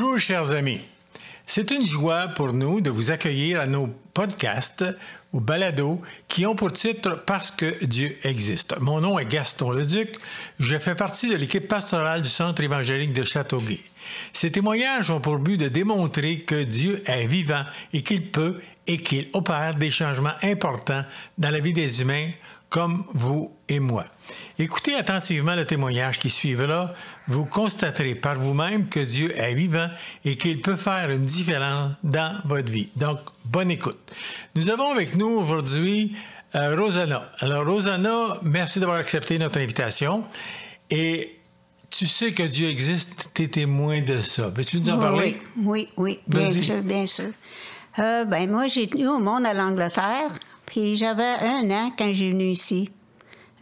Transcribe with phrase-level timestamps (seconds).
[0.00, 0.80] Bonjour chers amis.
[1.44, 4.84] C'est une joie pour nous de vous accueillir à nos podcasts
[5.32, 8.78] ou balados qui ont pour titre Parce que Dieu existe.
[8.80, 10.16] Mon nom est Gaston Leduc.
[10.60, 13.80] Je fais partie de l'équipe pastorale du Centre évangélique de Châteauguay.
[14.32, 18.98] Ces témoignages ont pour but de démontrer que Dieu est vivant et qu'il peut et
[18.98, 21.04] qu'il opère des changements importants
[21.38, 22.30] dans la vie des humains
[22.68, 24.04] comme vous et moi.
[24.58, 26.92] Écoutez attentivement le témoignage qui suivra.
[27.28, 29.88] Vous constaterez par vous-même que Dieu est vivant
[30.24, 32.90] et qu'il peut faire une différence dans votre vie.
[32.96, 33.98] Donc, bonne écoute.
[34.54, 36.14] Nous avons avec nous aujourd'hui
[36.54, 37.28] euh, Rosanna.
[37.40, 40.24] Alors, Rosanna, merci d'avoir accepté notre invitation.
[40.90, 41.38] Et
[41.90, 44.50] tu sais que Dieu existe, tu es témoin de ça.
[44.54, 45.40] Veux-tu nous en parler?
[45.62, 47.30] Oui, oui, bien sûr, bien sûr.
[47.98, 50.30] Euh, ben, moi, j'ai tenu au monde à l'Angleterre,
[50.68, 52.90] puis j'avais un an quand j'ai venu ici.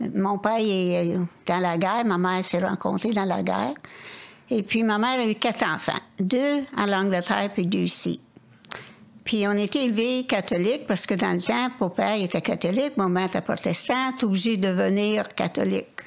[0.01, 3.75] Mon père est euh, dans la guerre, ma mère s'est rencontrée dans la guerre.
[4.51, 8.21] Et puis ma mère a eu quatre enfants, deux à l'Angleterre puis deux ici.
[9.25, 13.09] Puis on était élevés catholiques parce que dans le temps, mon père était catholique, mon
[13.09, 16.03] mère était protestante, obligé de devenir catholique.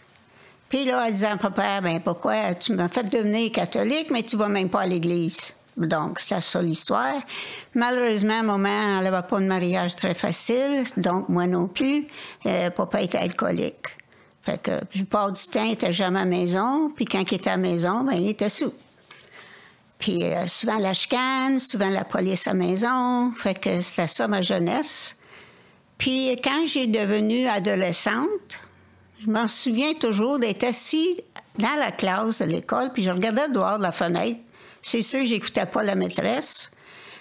[0.67, 4.35] Puis là, elle disait à papa, ben pourquoi tu m'as fait devenir catholique, mais tu
[4.35, 5.53] vas même pas à l'église.
[5.79, 7.21] Donc, c'est ça l'histoire.
[7.73, 12.05] Malheureusement, maman, elle n'avait pas de mariage très facile, donc moi non plus.
[12.45, 13.87] Euh, papa était alcoolique.
[14.43, 17.35] Fait que la plupart du temps, il était jamais à la maison, puis quand il
[17.35, 18.73] était à la maison, ben, il était sous.
[19.99, 23.31] Puis euh, souvent la chicane, souvent la police à la maison.
[23.33, 25.17] Fait que c'était ça ma jeunesse.
[25.97, 28.59] Puis quand j'ai devenu adolescente,
[29.19, 31.19] je m'en souviens toujours d'être assis
[31.57, 34.39] dans la classe de l'école, puis je regardais dehors de la fenêtre,
[34.81, 36.71] c'est sûr, j'écoutais pas la maîtresse.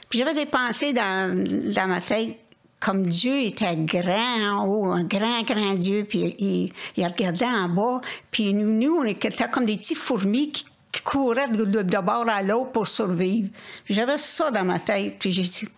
[0.09, 2.39] Puis j'avais des pensées dans, dans ma tête
[2.81, 7.69] comme Dieu était grand en haut, un grand, grand Dieu, puis il, il regardait en
[7.69, 10.65] bas, puis nous, nous on était comme des petits fourmis qui,
[11.05, 13.49] couraient de, de, bord à l'autre pour survivre.
[13.89, 15.69] J'avais ça dans ma tête, puis j'ai dit,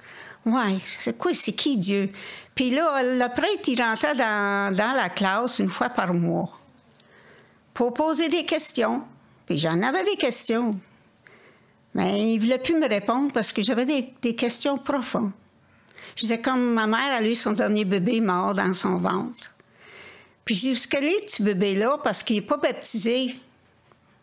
[0.46, 2.10] ouais, c'est quoi, c'est qui Dieu?
[2.54, 6.50] Puis là, le prêtre, il rentrait dans, dans la classe une fois par mois
[7.74, 9.02] pour poser des questions.
[9.46, 10.74] Puis j'en avais des questions.
[11.94, 15.32] Mais il ne voulait plus me répondre parce que j'avais des, questions profondes.
[16.16, 19.52] Je disais, comme ma mère a eu son dernier bébé mort dans son ventre.
[20.44, 23.36] Puis je dis, ce que est, petit bébé-là, parce qu'il n'est pas baptisé.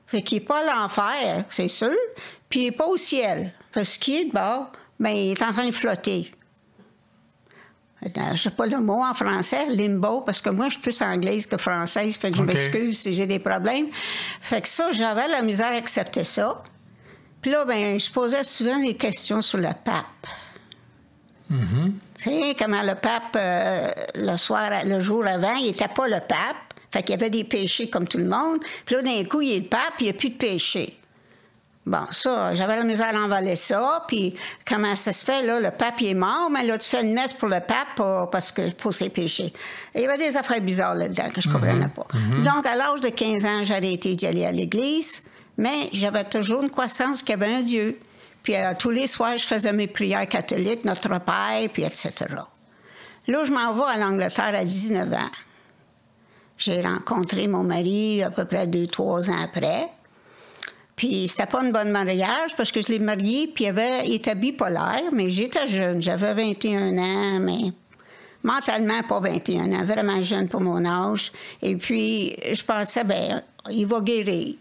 [0.05, 1.95] Fait qu'il n'est pas à l'enfer, c'est sûr.
[2.49, 3.53] Puis il n'est pas au ciel.
[3.73, 6.31] Parce qu'il est de bord, ben, il est en train de flotter.
[8.03, 10.81] Euh, je ne sais pas le mot en français, limbo, parce que moi, je suis
[10.81, 13.87] plus anglaise que française, fait que je m'excuse si j'ai des problèmes.
[14.39, 16.63] Fait que ça, j'avais la misère à accepter ça.
[17.41, 20.27] Puis là, ben, je posais souvent des questions sur le pape.
[21.51, 21.91] Mm-hmm.
[22.15, 26.19] Tu sais, comment le pape, euh, le soir, le jour avant, il n'était pas le
[26.19, 26.55] pape.
[26.91, 28.59] Fait qu'il y avait des péchés comme tout le monde.
[28.85, 30.97] Puis là, d'un coup, il est le pape, il n'y a plus de péchés.
[31.85, 34.03] Bon, ça, j'avais la misère à l'envoler ça.
[34.09, 34.33] Puis
[34.67, 37.13] comment ça se fait, là, le pape il est mort, mais là, tu fais une
[37.13, 39.53] messe pour le pape pour, parce que, pour ses péchés.
[39.95, 42.43] il y avait des affaires bizarres là-dedans que je ne comprenais Mm-hmm.
[42.43, 42.55] pas.
[42.55, 45.23] Donc, à l'âge de 15 ans, j'ai arrêté d'y aller à l'église.
[45.57, 47.99] Mais j'avais toujours une croissance qu'il y avait un Dieu.
[48.43, 52.13] Puis euh, tous les soirs, je faisais mes prières catholiques, Notre Père, puis etc.
[53.27, 55.31] Là, je m'en vais à l'Angleterre à 19 ans.
[56.57, 59.89] J'ai rencontré mon mari à peu près deux, trois ans après.
[60.95, 64.15] Puis c'était pas un bon mariage parce que je l'ai marié, puis il, avait, il
[64.15, 67.71] était bipolaire, mais j'étais jeune, j'avais 21 ans, mais
[68.43, 71.31] mentalement pas 21 ans, vraiment jeune pour mon âge.
[71.61, 74.55] Et puis je pensais, ben, il va guérir.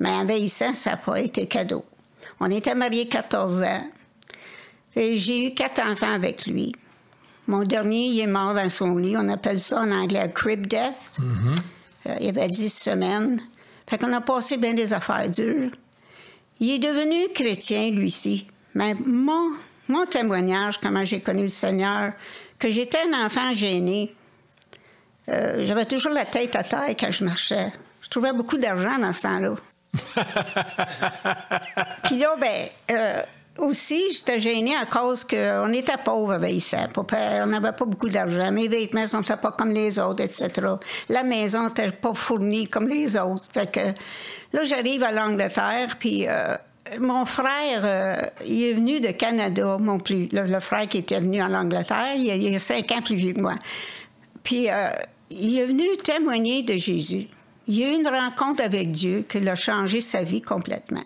[0.00, 1.84] Mais en vieillissant, ça n'a pas été cadeau.
[2.40, 3.84] On était mariés 14 ans.
[4.94, 6.72] Et j'ai eu quatre enfants avec lui.
[7.46, 9.16] Mon dernier, il est mort dans son lit.
[9.16, 11.16] On appelle ça en anglais crib death.
[12.06, 13.40] Euh, il avait 10 semaines.
[13.88, 15.70] Fait qu'on a passé bien des affaires dures.
[16.60, 18.46] Il est devenu chrétien, lui-ci.
[18.74, 19.52] Mais mon,
[19.88, 22.12] mon témoignage, comment j'ai connu le Seigneur,
[22.58, 24.14] que j'étais un enfant gêné.
[25.28, 27.72] Euh, J'avais toujours la tête à terre quand je marchais.
[28.02, 29.54] Je trouvais beaucoup d'argent dans ce temps-là.
[32.04, 33.22] Puis là, ben, euh,
[33.58, 36.86] aussi, j'étais gênée à cause qu'on était pauvres à Veillissant.
[36.96, 38.52] On n'avait pas beaucoup d'argent.
[38.52, 40.50] Mes vêtements ne sont pas comme les autres, etc.
[41.08, 43.44] La maison n'était pas fournie comme les autres.
[43.52, 43.80] Fait que
[44.52, 46.54] là, j'arrive à l'Angleterre, puis euh,
[47.00, 51.42] mon frère, euh, il est venu de Canada, mon plus, le, frère qui était venu
[51.42, 53.54] en Angleterre, il, il est cinq ans plus vieux que moi.
[54.44, 54.68] Puis
[55.30, 57.28] il est venu témoigner de Jésus.
[57.68, 61.04] Il a eu une rencontre avec Dieu qui l'a changé sa vie complètement.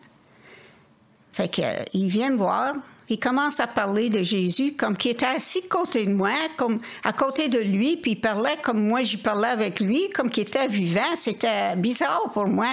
[1.33, 2.75] Fait que, euh, il vient me voir,
[3.09, 6.79] il commence à parler de Jésus comme qu'il était assis à côté de moi, comme
[7.05, 10.45] à côté de lui, puis il parlait comme moi j'y parlais avec lui, comme qu'il
[10.45, 11.17] était vivant.
[11.17, 12.71] C'était bizarre pour moi.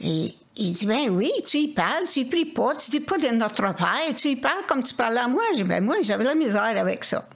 [0.00, 3.16] Et Il dit, ben oui, tu y parles, tu y pries pas, tu dis pas
[3.16, 5.42] de notre Père, tu y parles comme tu parles à moi.
[5.54, 7.26] Dit, ben moi, j'avais la misère avec ça.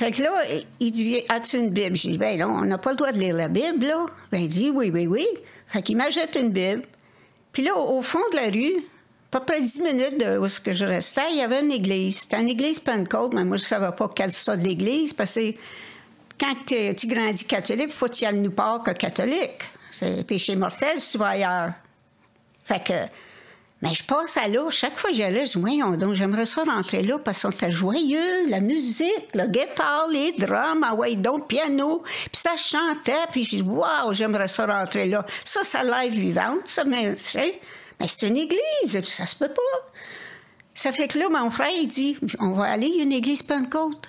[0.00, 0.44] Fait que là,
[0.80, 1.94] il dit, as-tu une Bible?
[1.94, 4.06] J'ai dit, ben non, on n'a pas le droit de lire la Bible, là.
[4.32, 5.26] Ben il dit, oui, oui, oui.
[5.66, 6.84] Fait qu'il m'achète une Bible.
[7.52, 8.78] Puis là, au fond de la rue,
[9.30, 11.70] à peu près dix minutes de où ce que je restais, il y avait une
[11.70, 12.20] église.
[12.20, 15.52] C'était une église Pentecôte, mais moi, je ne savais pas quelle sorte d'église, parce que
[16.40, 19.70] quand tu grandis catholique, il faut que tu ailles nous part que catholique.
[19.90, 21.74] C'est péché mortel si tu vas ailleurs.
[22.64, 22.94] Fait que,
[23.82, 24.68] mais je passe à là.
[24.70, 27.70] Chaque fois que j'allais, je dis, voyons donc, j'aimerais ça rentrer là parce que c'était
[27.70, 32.02] joyeux, la musique, le guitare, les drums, ah ouais, donc, piano.
[32.04, 35.24] Puis ça chantait, puis je dis, waouh, j'aimerais ça rentrer là.
[35.44, 37.60] Ça, ça live vivante, ça, mais c'est,
[37.98, 39.92] mais c'est une église, ça se peut pas.
[40.74, 43.12] Ça fait que là, mon frère, il dit, on va aller, il y a une
[43.12, 44.08] église Pentecôte.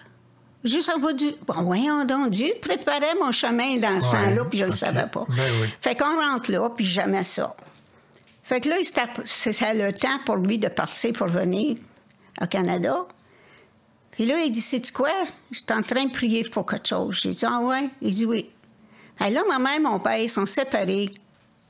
[0.63, 1.31] Juste en bas du.
[1.47, 5.07] Bon, voyons donc, Dieu préparait mon chemin dans ce temps-là, puis je ne le savais
[5.11, 5.23] pas.
[5.29, 5.67] Ben oui.
[5.81, 7.55] Fait qu'on rentre là, puis jamais ça.
[8.51, 8.75] Fait que là,
[9.23, 11.77] c'est le temps pour lui de partir pour venir
[12.41, 13.05] au Canada.
[14.11, 15.13] Puis là, il dit Sais-tu quoi?
[15.51, 17.21] Je suis en train de prier pour quelque chose.
[17.21, 17.89] J'ai dit Ah ouais?
[18.01, 18.49] Il dit Oui.
[19.25, 21.09] Et là, ma mère et mon père ils sont séparés.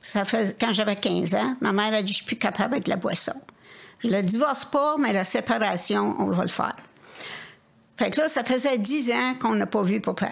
[0.02, 2.88] Ça fait, quand j'avais 15 ans, ma mère a dit Je suis plus capable avec
[2.88, 3.40] la boisson.
[4.02, 6.74] Je le divorce pas, mais la séparation, on va le faire.
[7.96, 10.30] Fait que là, ça faisait dix ans qu'on n'a pas vu papa.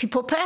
[0.00, 0.38] Puis papa,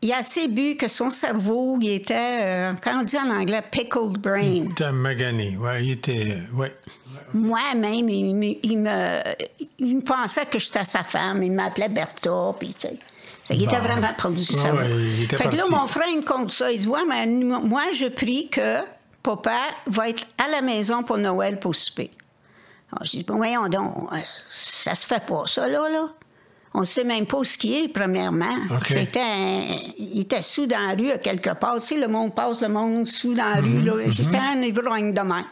[0.00, 3.60] il a assez bu que son cerveau, il était, euh, quand on dit en anglais,
[3.70, 4.40] pickled brain.
[4.40, 6.74] Il était magané, ouais, il était, ouais.
[7.34, 12.88] Moi-même, il, me, il me pensait que j'étais sa femme, il m'appelait Bertha, puis tu
[12.88, 12.98] sais.
[13.50, 14.74] Il était vraiment perdu ça.
[14.74, 16.72] Ouais, fait que là, mon frère, il me compte ça.
[16.72, 18.78] Il dit, ouais, mais moi, je prie que
[19.22, 19.58] papa
[19.88, 22.12] va être à la maison pour Noël pour souper.
[22.90, 24.16] Alors, je dis, bon, voyons donc, euh,
[24.48, 26.08] ça se fait pas, ça, là, là.
[26.78, 28.54] On ne sait même pas ce qui est, premièrement.
[28.84, 29.64] C'était
[29.96, 31.80] il était sous dans la rue, à quelque part.
[31.80, 33.94] Tu sais, le monde passe, le monde sous dans la rue, là.
[33.94, 34.58] Mhm, C'était mhm.
[34.58, 35.46] un ivrogne de main.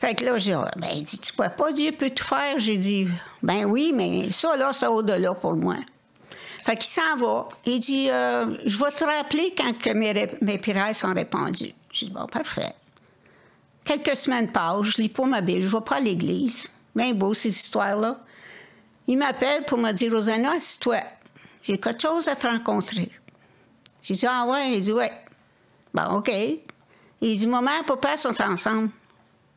[0.00, 2.58] Fait que là, j'ai dit, ben, il dit, tu crois pas, Dieu peut tout faire?
[2.58, 3.06] J'ai dit,
[3.42, 5.76] ben oui, mais ça, là, c'est au-delà pour moi.
[6.64, 7.48] Fait qu'il s'en va.
[7.66, 11.74] Il dit, euh, je vais te rappeler quand que mes, mes prières sont répondues.
[11.92, 12.72] J'ai dit, bon, parfait.
[13.84, 16.70] Quelques semaines passent, je lis pas ma Bible, je vais pas à l'église.
[16.96, 18.18] Bien beau, ces histoires-là.
[19.06, 21.00] Il m'appelle pour me dire, Rosanna, assis-toi.
[21.62, 23.10] J'ai quelque chose à te rencontrer.
[24.02, 24.72] J'ai dit, ah ouais?
[24.74, 25.12] Il dit, ouais.
[25.94, 26.30] Bon, OK.
[27.20, 28.90] Il dit, maman et papa sont ensemble.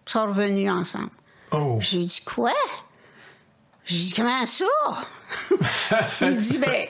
[0.07, 1.09] Ils sont revenus ensemble.
[1.51, 1.77] Oh.
[1.81, 2.53] J'ai dit, quoi?
[3.85, 4.65] J'ai dit, comment ça?
[6.21, 6.87] il dit, ben.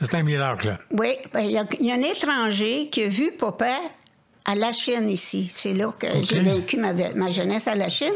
[0.00, 0.76] C'est un miracle.
[0.90, 1.16] Oui.
[1.32, 3.78] Ben, il y, a un étranger qui a vu papa
[4.44, 5.50] à la Chine ici.
[5.54, 8.12] C'est là que j'ai vécu ma, ma, jeunesse à la Chine.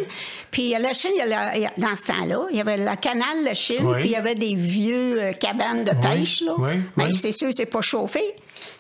[0.51, 3.49] Puis à la Chine, il y a dans ce temps-là, il y avait la canal
[3.49, 6.43] de Chine, puis il y avait des vieux euh, cabanes de pêche.
[6.43, 6.55] Là.
[6.59, 6.81] Oui.
[6.97, 8.23] Mais c'est sûr, c'est pas chauffé.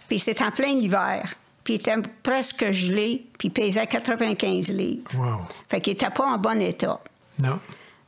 [0.08, 1.34] Puis c'est en plein hiver.
[1.64, 5.10] Puis il était presque gelé, puis il pesait 95 livres.
[5.14, 5.40] Wow.
[5.68, 7.00] Fait qu'il était pas en bon état.
[7.38, 7.58] Non.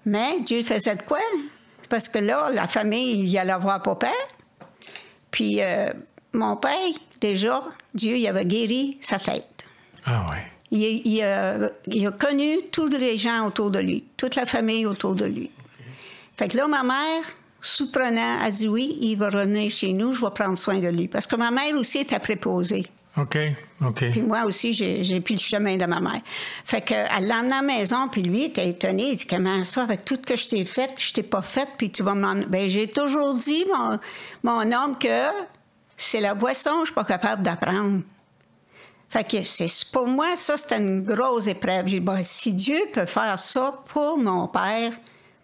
[0.05, 1.19] Mais Dieu faisait de quoi?
[1.89, 4.13] Parce que là, la famille, il allait voir papa.
[5.31, 5.93] Puis euh,
[6.33, 7.63] mon père, déjà,
[7.95, 9.65] Dieu, il avait guéri sa tête.
[10.05, 10.43] Ah ouais.
[10.73, 11.71] Il, a,
[12.13, 15.51] connu tous les gens autour de lui, toute la famille autour de lui.
[16.37, 17.25] Fait que là, ma mère,
[17.61, 21.09] souprenant, a dit oui, il va revenir chez nous, je vais prendre soin de lui.
[21.09, 22.87] Parce que ma mère aussi était préposée.
[23.17, 23.37] OK,
[23.85, 24.11] OK.
[24.13, 26.21] Puis moi aussi, j'ai pris le chemin de ma mère.
[26.65, 29.11] Fait qu'elle l'a emmené à la maison, puis lui était étonné.
[29.11, 31.69] Il dit Comment ça, avec tout ce que je t'ai fait, je t'ai pas fait,
[31.77, 32.47] puis tu vas m'emmener.
[32.47, 33.99] Bien, j'ai toujours dit, mon,
[34.45, 35.27] mon homme, que
[36.01, 38.01] c'est la boisson, je suis pas capable d'apprendre.
[39.09, 41.87] Fait que c'est pour moi, ça, c'était une grosse épreuve.
[41.89, 44.93] J'ai dit, ben, si Dieu peut faire ça pour mon père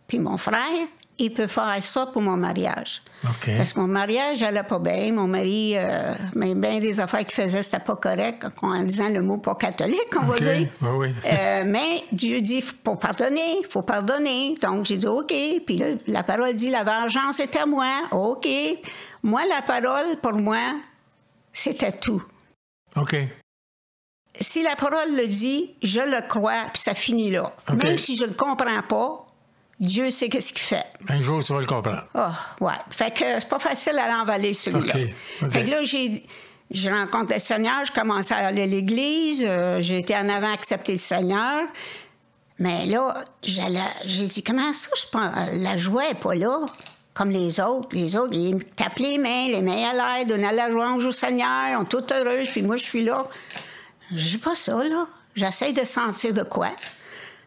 [0.06, 0.86] puis mon frère,
[1.18, 3.02] il peut faire ça pour mon mariage.
[3.56, 5.12] Parce que mon mariage n'allait pas bien.
[5.12, 9.22] Mon mari, euh, mais bien des affaires qu'il faisait, c'était pas correct en disant le
[9.22, 10.68] mot pas catholique, on va dire.
[10.82, 11.08] oui.
[11.24, 14.54] euh, mais Dieu dit, faut pardonner, faut pardonner.
[14.62, 15.34] Donc j'ai dit, OK.
[15.66, 17.88] Puis là, la parole dit, la vengeance est à moi.
[18.12, 18.46] OK.
[19.26, 20.76] Moi, la parole, pour moi,
[21.52, 22.22] c'était tout.
[22.94, 23.16] OK.
[24.40, 27.52] Si la parole le dit, je le crois, puis ça finit là.
[27.82, 29.26] Même si je le comprends pas,
[29.80, 30.86] Dieu sait qu'est-ce qu'il fait.
[31.08, 32.04] Un jour, tu vas le comprendre.
[32.14, 32.74] Oh, ouais.
[32.90, 34.94] Fait que c'est pas facile à l'envaler, celui-là.
[35.50, 36.24] Fait que là, j'ai...
[36.70, 40.52] Je rencontre le Seigneur, je commence à aller à l'église, euh, j'ai été en avant
[40.52, 41.62] accepter le Seigneur.
[42.60, 46.60] Mais là, j'ai dit, comment ça, je pense, la joie n'est pas là?
[47.16, 47.88] Comme les autres.
[47.92, 51.68] Les autres, ils tapent les mains, les mains à l'air, donnent la louange au Seigneur,
[51.68, 53.26] ils sont tout heureux, puis moi, je suis là.
[54.12, 55.06] J'ai pas ça, là.
[55.34, 56.70] J'essaie de sentir de quoi.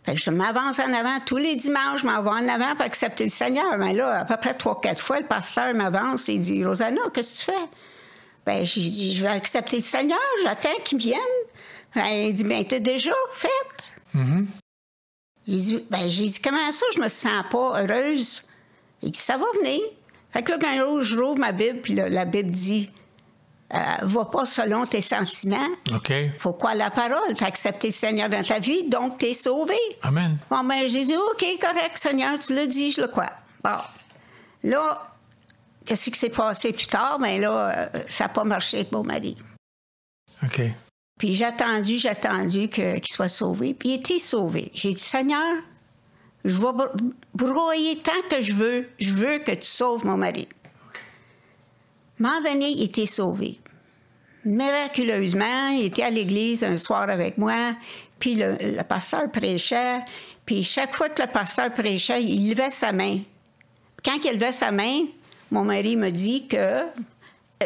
[0.04, 2.86] Fait que je m'avance en avant tous les dimanches, je m'en vais en avant pour
[2.86, 3.78] accepter le Seigneur.
[3.78, 7.34] Mais là, à peu près trois, quatre fois, le pasteur m'avance et dit Rosanna, qu'est-ce
[7.34, 7.68] que tu fais?
[8.46, 11.20] Ben, j'ai dit Je vais accepter le Seigneur, j'attends qu'il vienne.
[11.96, 13.94] Ben, il dit, ben, t'as déjà fait?
[14.16, 14.46] Mm-hmm.
[15.48, 18.44] Il dit, ben, j'ai dit, comment ça, je me sens pas heureuse?
[19.02, 19.80] Il dit, ça va venir.
[20.32, 22.90] Fait que là, quand je rouvre ma Bible, puis la, la Bible dit,
[23.74, 25.68] euh, va pas selon tes sentiments.
[25.94, 26.12] OK.
[26.40, 27.34] Faut quoi la parole?
[27.38, 29.78] T'as accepté le Seigneur dans ta vie, donc t'es sauvé.
[30.02, 30.38] Amen.
[30.50, 33.32] Bon, ben, j'ai dit, OK, correct, Seigneur, tu l'as dit, je le crois.
[33.64, 33.78] Bon.
[34.64, 35.16] Là,
[35.86, 37.20] qu'est-ce qui s'est passé plus tard?
[37.20, 39.38] Ben là, euh, ça n'a pas marché avec mon mari.
[40.44, 40.62] OK.
[41.20, 43.76] Puis j'ai attendu, j'ai attendu qu'il soit sauvé.
[43.76, 44.72] Puis il était sauvé.
[44.74, 45.56] J'ai dit, Seigneur,
[46.46, 48.88] je vais bro- broyer tant que je veux.
[49.00, 50.48] Je veux que tu sauves mon mari.
[52.24, 53.60] À était sauvé.
[54.46, 57.76] Miraculeusement, il était à l'église un soir avec moi,
[58.20, 60.00] puis le, le pasteur prêchait,
[60.46, 63.20] puis chaque fois que le pasteur prêchait, il levait sa main.
[64.04, 65.02] Quand il levait sa main,
[65.52, 66.84] mon mari me dit que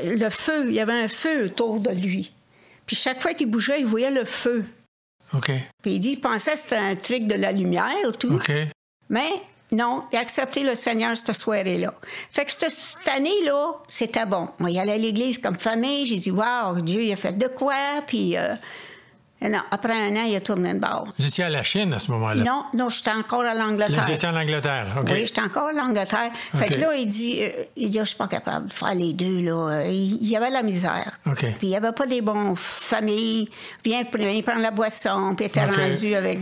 [0.03, 2.32] le feu, il y avait un feu autour de lui.
[2.86, 4.65] Puis chaque fois qu'il bougeait, il voyait le feu.
[5.33, 5.51] OK.
[5.81, 8.33] Puis il dit, il pensait que c'était un truc de la lumière ou tout.
[8.33, 8.51] OK.
[9.09, 9.29] Mais
[9.71, 11.93] non, il a accepté le Seigneur cette soirée-là.
[12.29, 14.49] Fait que cette, cette année-là, c'était bon.
[14.59, 16.05] Moi, il allait à l'église comme famille.
[16.05, 18.03] J'ai dit, waouh, Dieu, il a fait de quoi?
[18.05, 18.55] Puis, euh,
[19.50, 21.07] non, après un an, il a tourné de bord.
[21.19, 22.43] Vous étiez à la Chine à ce moment-là?
[22.43, 24.01] Non, non, j'étais encore à l'Angleterre.
[24.03, 24.88] vous étiez en Angleterre.
[25.00, 25.07] OK.
[25.12, 26.31] Oui, j'étais encore à l'Angleterre.
[26.55, 28.93] Fait que là, il dit, euh, il dit, Ah, je suis pas capable de faire
[28.95, 29.69] les deux, là.
[29.77, 31.12] Euh, Il y avait la misère.
[31.25, 31.39] OK.
[31.39, 33.47] Puis il n'y avait pas des bons familles.
[33.83, 36.39] Viens, viens prendre la boisson, puis il était rendu avec,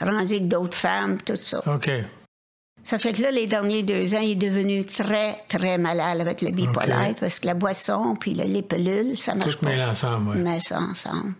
[0.00, 1.62] rendu avec d'autres femmes, tout ça.
[1.66, 1.90] OK.
[2.84, 6.40] Ça fait que là, les derniers deux ans, il est devenu très, très malade avec
[6.40, 9.70] le bipolaire, parce que la boisson, puis le- les pilules, ça marche Tout pas.
[9.70, 10.50] mêlé ensemble, oui.
[10.72, 11.34] ensemble.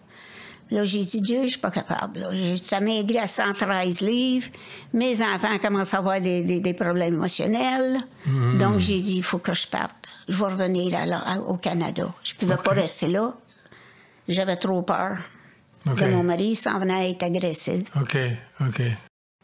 [0.70, 2.20] Là, j'ai dit, Dieu, je suis pas capable.
[2.20, 2.28] là.
[2.32, 4.48] J'ai- Ça maigri à 113 livres.
[4.92, 8.00] Mes enfants commencent à avoir des, des- des problèmes émotionnels.
[8.26, 8.58] Mm.
[8.58, 10.08] Donc, j'ai dit, il faut que je parte.
[10.28, 12.12] Je vais revenir à la- à- au Canada.
[12.22, 13.34] Je pouvais pas rester là.
[14.28, 15.16] J'avais trop peur
[15.86, 16.54] de mon mari.
[16.54, 17.84] S'en venait à être agressif.
[17.98, 18.16] OK.
[18.60, 18.82] OK.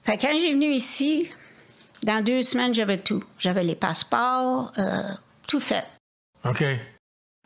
[0.03, 1.31] Fait que quand j'ai venu ici,
[2.03, 3.25] dans deux semaines, j'avais tout.
[3.39, 5.03] J'avais les passeports, euh,
[5.49, 5.85] tout fait.
[6.45, 6.63] OK.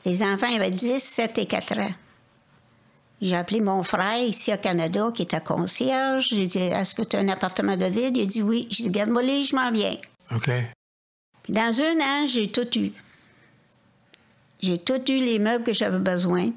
[0.04, 1.92] Les enfants avaient 10, 7 et 4 ans.
[3.20, 6.28] J'ai appelé mon frère ici au Canada, qui était concierge.
[6.30, 8.16] J'ai dit Est-ce que tu as un appartement de vide?
[8.16, 8.68] Il a dit Oui.
[8.70, 9.96] J'ai dit Garde-moi les, je m'en viens.
[10.34, 10.50] OK.
[11.42, 12.92] Puis dans un an, j'ai tout eu.
[14.60, 16.50] J'ai tout eu les meubles que j'avais besoin.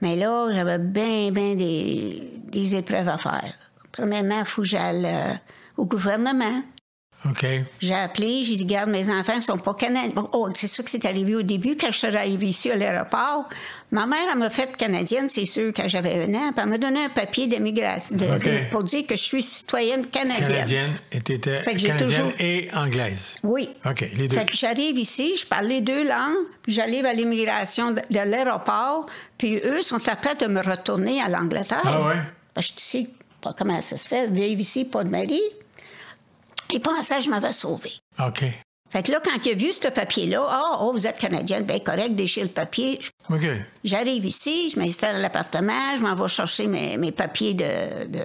[0.00, 3.52] Mais là, j'avais bien, bien des, des épreuves à faire.
[3.92, 5.34] Premièrement, il faut que j'aille euh,
[5.76, 6.62] au gouvernement.
[7.80, 10.12] J'ai appelé, j'ai dit, garde, mes enfants ne sont pas canadiens.
[10.32, 13.48] Oh, c'est sûr que c'est arrivé au début, quand je suis arrivée ici à l'aéroport.
[13.90, 16.52] Ma mère, elle m'a fait canadienne, c'est sûr, quand j'avais un an.
[16.52, 18.16] Puis elle m'a donné un papier d'immigration
[18.70, 20.46] pour dire que je suis citoyenne canadienne.
[20.46, 23.34] Canadienne et t'étais canadienne toujours- et anglaise.
[23.42, 23.70] Oui.
[23.84, 24.36] OK, les deux.
[24.36, 28.30] Fait que j'arrive ici, je parle les deux langues, puis j'arrive à l'immigration de, de
[28.30, 29.06] l'aéroport,
[29.38, 31.80] puis eux sont après de me retourner à l'Angleterre.
[31.84, 32.16] Ah ouais?
[32.54, 33.08] Parce que sais
[33.40, 35.40] pas comment ça se fait, vivre ici, pas de mari.
[36.72, 37.92] Ils pensaient que je m'avais sauvée.
[38.18, 38.44] OK.
[38.90, 41.78] Fait que là, quand il a vu ce papier-là, ah, oh, vous êtes Canadienne, bien
[41.78, 42.98] correct, déchire le papier.
[43.28, 43.46] OK.
[43.84, 48.22] J'arrive ici, je m'installe à l'appartement, je m'en vais chercher mes, mes papiers de, de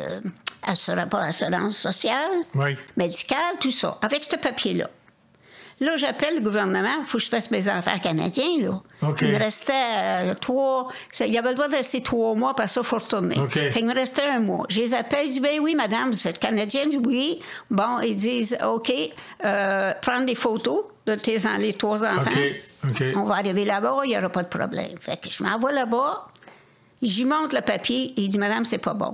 [0.66, 2.78] assura- pas assurance sociale, Oui.
[2.96, 4.90] médicale, tout ça, avec ce papier-là.
[5.80, 8.82] Là, j'appelle le gouvernement, il faut que je fasse mes affaires canadiens, là.
[9.22, 10.88] Il me restait euh, trois...
[11.20, 13.38] Il y avait le droit de rester trois mois, parce ça, il faut retourner.
[13.38, 13.52] OK.
[13.52, 14.66] Fait qu'il me restait un mois.
[14.70, 16.92] Je les appelle, je dis, ben oui, madame, vous êtes canadienne?
[16.92, 17.40] Je dis, oui.
[17.70, 18.94] Bon, ils disent, OK,
[19.44, 22.30] euh, prendre des photos de tes les trois enfants.
[23.16, 24.98] On va arriver là-bas, il n'y aura pas de problème.
[25.00, 26.28] Fait que je m'envoie là-bas,
[27.02, 29.14] j'y montre le papier, et il dit, madame, c'est pas bon.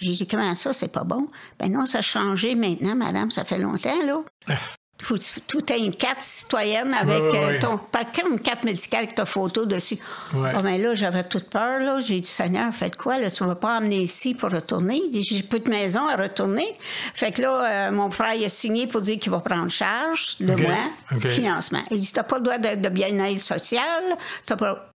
[0.00, 1.28] J'ai dit, comment ça, c'est pas bon?
[1.58, 4.22] Ben non, ça a changé maintenant, madame, ça fait longtemps, là.
[5.02, 7.58] Faut tu- tout est une carte citoyenne avec Ouais, ouais, euh, ouais.
[7.58, 7.78] ton.
[7.78, 9.98] Pas comme une carte médicale avec ta photo dessus.
[10.32, 11.98] Ah, ben là, j'avais toute peur, là.
[12.00, 13.30] J'ai dit, Seigneur, faites quoi, là?
[13.30, 15.02] Tu vas pas emmener ici pour retourner?
[15.12, 16.78] J'ai plus de maison à retourner.
[17.12, 20.36] Fait que là, euh, mon frère, il a signé pour dire qu'il va prendre charge
[20.38, 20.60] de OK.
[20.60, 21.82] moi, financement.
[21.90, 24.02] Il dit, t'as pas le droit de, de bien-être social,
[24.46, 24.90] t'as pas.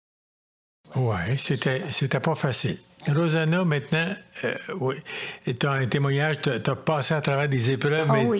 [0.96, 2.80] Ouais, c'était, c'était pas facile.
[3.08, 4.14] Rosanna, maintenant,
[4.44, 4.96] euh, oui,
[5.58, 8.40] tu as un témoignage, tu as passé à travers des épreuves, Ah mais oui.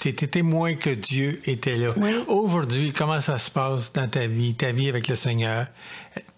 [0.00, 1.90] tu étais témoin que Dieu était là.
[1.96, 2.10] Oui.
[2.28, 5.66] Aujourd'hui, comment ça se passe dans ta vie, ta vie avec le Seigneur?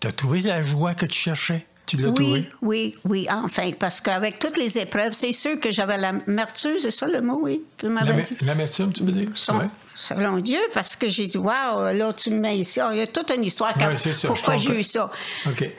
[0.00, 1.66] Tu as trouvé la joie que tu cherchais?
[1.92, 2.48] Tu l'as Oui, trouvé?
[2.62, 7.06] oui, oui, enfin, parce qu'avec toutes les épreuves, c'est sûr que j'avais l'amertume, c'est ça
[7.06, 7.86] le mot, oui, que.
[8.46, 9.28] L'amertume, tu veux dire?
[9.34, 9.66] Son- Ouais.
[9.94, 12.80] Selon Dieu, parce que j'ai dit, waouh, là, tu me mets ici.
[12.80, 13.74] Ah, il y a toute une histoire.
[13.74, 15.10] quand- Ouais, ça, pourquoi j'ai eu ça?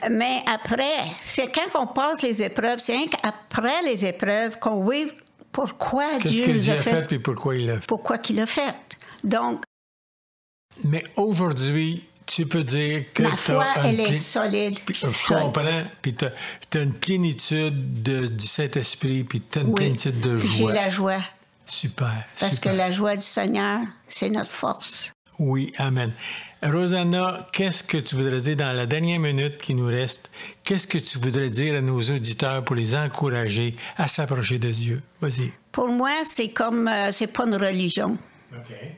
[0.08, 4.94] Mais après, c'est quand on passe les épreuves, c'est qu'après les épreuves qu'on voit
[5.50, 7.86] pourquoi Dieu Dieu a fait, fait et pourquoi il l'a fait?
[7.88, 8.74] pourquoi qu'il l'a fait.
[9.24, 9.62] Donc,
[10.84, 14.78] Mais aujourd'hui, tu peux dire que Ma foi, elle est solide.
[14.88, 15.84] Je comprends.
[16.02, 20.72] Puis tu as, une plénitude du Saint-Esprit, puis tu as une plénitude de joie.
[20.72, 21.24] J'ai la joie.
[21.66, 22.12] Super.
[22.38, 25.12] Parce que la joie du Seigneur, c'est notre force.
[25.38, 26.12] Oui, Amen.
[26.62, 30.30] Rosanna, qu'est-ce que tu voudrais dire dans la dernière minute qui nous reste?
[30.62, 35.02] Qu'est-ce que tu voudrais dire à nos auditeurs pour les encourager à s'approcher de Dieu?
[35.20, 35.52] Vas-y.
[35.72, 38.16] Pour moi, c'est comme, euh, c'est pas une religion.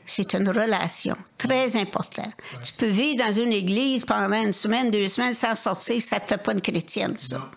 [0.05, 2.31] C'est une relation très importante.
[2.63, 6.27] Tu peux vivre dans une église pendant une semaine, deux semaines sans sortir, ça te
[6.27, 7.49] fait pas une chrétienne, ça.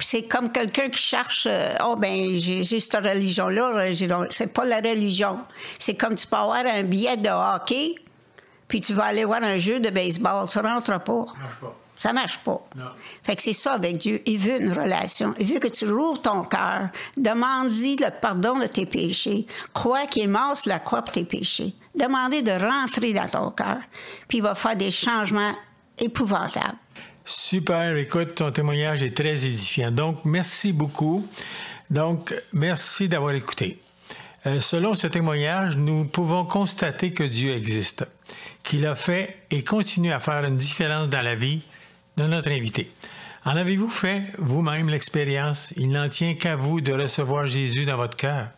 [0.00, 3.90] C'est comme quelqu'un qui cherche, euh, oh ben j'ai cette religion-là,
[4.30, 5.40] c'est pas la religion.
[5.78, 7.94] C'est comme tu peux avoir un billet de hockey,
[8.66, 11.26] puis tu vas aller voir un jeu de baseball, tu rentres pas.
[11.38, 11.76] marche pas.
[11.98, 12.60] Ça marche pas.
[13.24, 14.22] Fait que c'est ça avec Dieu.
[14.26, 15.34] Il veut une relation.
[15.38, 16.88] Il veut que tu rouvres ton cœur.
[17.16, 19.46] Demande-y le pardon de tes péchés.
[19.72, 21.74] Crois qu'il est mort sur la croix pour tes péchés.
[21.94, 23.78] Demandez de rentrer dans ton cœur.
[24.28, 25.54] Puis il va faire des changements
[25.98, 26.78] épouvantables.
[27.24, 27.96] Super.
[27.96, 29.90] Écoute, ton témoignage est très édifiant.
[29.90, 31.26] Donc, merci beaucoup.
[31.90, 33.80] Donc, merci d'avoir écouté.
[34.46, 38.06] Euh, selon ce témoignage, nous pouvons constater que Dieu existe,
[38.62, 41.60] qu'il a fait et continue à faire une différence dans la vie
[42.18, 42.90] de notre invité.
[43.44, 45.72] En avez-vous fait vous-même l'expérience?
[45.76, 48.48] Il n'en tient qu'à vous de recevoir Jésus dans votre cœur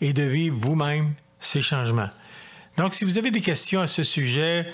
[0.00, 2.10] et de vivre vous-même ces changements.
[2.76, 4.70] Donc, si vous avez des questions à ce sujet,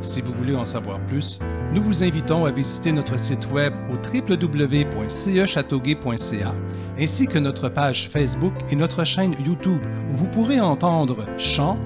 [0.00, 1.40] Si vous voulez en savoir plus,
[1.72, 6.54] nous vous invitons à visiter notre site web au www.cechâteauguay.ca
[6.98, 11.78] ainsi que notre page Facebook et notre chaîne YouTube où vous pourrez entendre chants,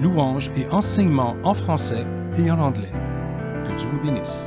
[0.00, 2.92] louanges et enseignements en français et en anglais.
[3.64, 4.46] Que Dieu vous bénisse.